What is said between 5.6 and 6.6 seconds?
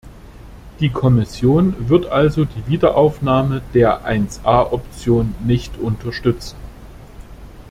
unterstützen.